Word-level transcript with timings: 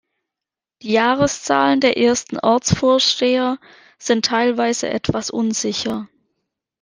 Die 0.81 0.93
Jahreszahlen 0.93 1.79
der 1.79 1.95
ersten 1.99 2.39
Ortsvorsteher 2.39 3.59
sind 3.99 4.25
teilweise 4.25 4.89
etwas 4.89 5.29
unsicher. 5.29 6.09